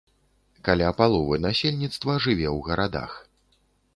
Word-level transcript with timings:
Каля 0.67 0.87
паловы 1.01 1.35
насельніцтва 1.43 2.17
жыве 2.25 2.47
ў 2.57 2.59
гарадах. 2.69 3.11